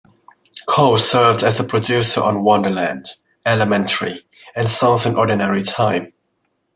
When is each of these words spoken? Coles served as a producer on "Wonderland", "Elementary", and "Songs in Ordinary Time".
Coles 0.65 1.07
served 1.07 1.43
as 1.43 1.59
a 1.59 1.63
producer 1.63 2.23
on 2.23 2.41
"Wonderland", 2.43 3.05
"Elementary", 3.45 4.25
and 4.55 4.67
"Songs 4.67 5.05
in 5.05 5.15
Ordinary 5.15 5.61
Time". 5.61 6.11